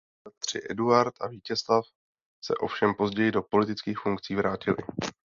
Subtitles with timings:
[0.27, 1.85] Bratři Eduard a Vítězslav
[2.45, 4.77] se ovšem později do politických funkcí vrátili.